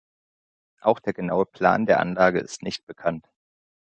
[0.81, 3.27] Auch der genaue Plan der Anlage ist nicht bekannt.